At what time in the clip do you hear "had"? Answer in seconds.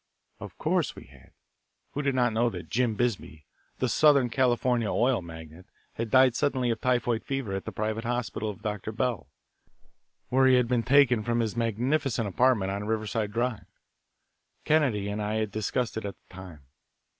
1.03-1.29, 5.93-6.09, 10.55-10.67, 15.35-15.51